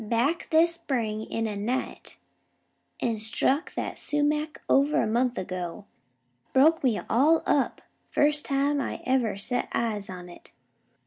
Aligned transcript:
Back 0.03 0.47
this 0.49 0.73
spring 0.73 1.25
in 1.27 1.45
a 1.45 1.55
night, 1.55 2.17
an' 3.01 3.19
struck 3.19 3.75
that 3.75 3.99
sumac 3.99 4.59
over 4.67 4.99
a 4.99 5.05
month 5.05 5.37
ago. 5.37 5.85
Broke 6.53 6.83
me 6.83 6.99
all 7.07 7.43
up 7.45 7.83
first 8.09 8.43
time 8.43 8.81
I 8.81 9.03
ever 9.05 9.37
set 9.37 9.69
eyes 9.75 10.09
on 10.09 10.27
it. 10.27 10.49